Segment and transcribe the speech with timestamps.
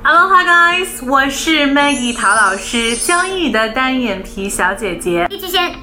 [0.00, 5.26] Aloha guys，我是 Maggie 陶老师，江毅的单眼皮小姐姐。
[5.28, 5.74] 一起先。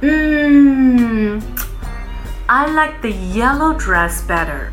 [0.00, 1.42] 嗯，
[2.46, 4.70] I like the yellow dress better.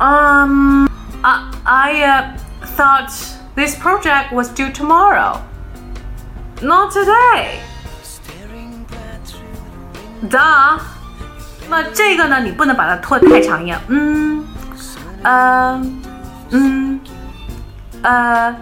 [0.00, 0.88] Um,
[1.22, 2.36] I, I uh,
[2.76, 3.12] thought
[3.54, 5.40] this project was due tomorrow.
[6.60, 7.60] Not today.
[10.28, 10.80] Duh.
[11.69, 13.79] 那这个呢，你不能把它拖得太长一样。
[13.87, 14.43] 嗯，
[15.21, 15.81] 呃，
[16.49, 16.99] 嗯，
[18.01, 18.55] 呃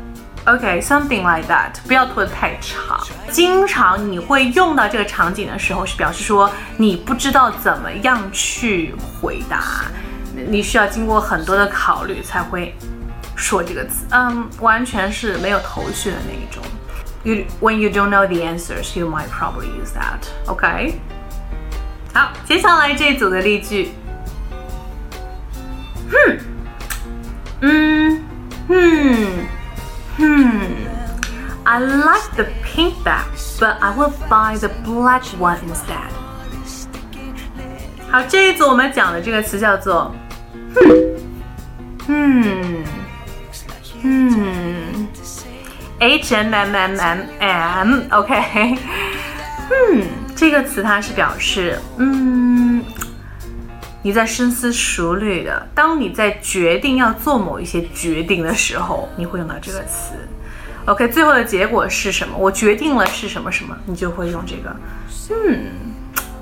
[0.45, 2.99] ，OK，something like that，不要拖得太长。
[3.29, 9.85] 经常你会用到这个场景的时候，是表示说你不知道怎么样去回答，
[10.33, 12.75] 你需要经过很多的考虑才会
[13.35, 14.05] 说这个词。
[14.11, 16.61] 嗯，完全是没有头绪的那一种。
[17.23, 20.27] You when you don't know the answers, you might probably use that.
[20.45, 20.99] OK。
[22.16, 23.92] 好，接下来这组的例句。
[26.10, 26.38] Hmm.
[27.60, 28.22] 嗯，
[28.68, 29.46] 嗯，嗯，
[30.18, 30.70] 嗯。
[31.64, 33.24] I like the pink bag,
[33.58, 36.10] but I will buy the black one instead.
[38.10, 40.14] 好，这一组我们讲的这个词叫做，
[42.08, 42.84] 嗯，
[44.02, 45.08] 嗯，
[46.00, 48.76] H M M M M M，OK，
[49.70, 50.06] 嗯。
[50.37, 52.83] 这个词它是表示，嗯，
[54.03, 55.67] 你在深思熟虑的。
[55.73, 60.13] 当你在决定要做某一些决定的时候，你会用到这个词。
[60.85, 62.37] OK，最后的结果是什么？
[62.37, 64.75] 我决定了是什么什么，你就会用这个。
[65.31, 65.71] 嗯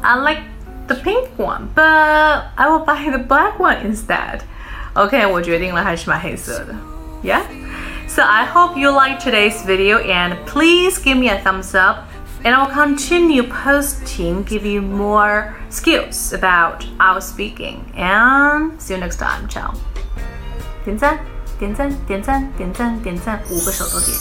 [0.02, 0.41] ，I like
[0.87, 4.41] the pink one, but I will buy the black one instead.
[4.93, 6.75] OK，我决定了还是买黑色的。
[7.23, 7.43] Yeah.
[8.09, 11.99] So I hope you like today's video and please give me a thumbs up
[12.45, 17.91] and I'll continue posting, give you more skills about our speaking.
[17.97, 19.47] And see you next time.
[19.49, 19.73] Ciao.
[20.85, 21.17] 点赞，
[21.57, 24.15] 点赞，点赞，点赞，点赞，五个手都点，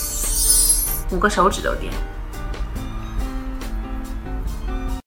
[1.11, 1.93] 五个手指都点。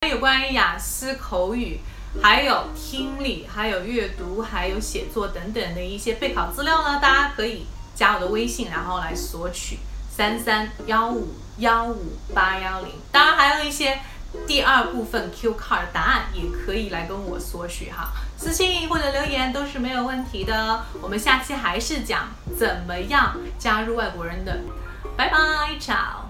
[0.08, 1.80] 有关于雅思口语，
[2.22, 7.66] 还有听力，还有阅读，还有写作等等的一些备考资料呢，大家可以
[7.96, 9.80] 加我的微信，然后来索取。
[10.18, 14.00] 三三幺五幺五八幺零，当然还有一些
[14.48, 20.84] 第二部分 Q card 答案也可以来跟我索取哈，私信或者留言都是没有问题的。
[21.00, 24.58] 我们下期还是讲怎么样加入外国人的，
[25.16, 25.38] 拜拜
[25.78, 26.27] ，ciao。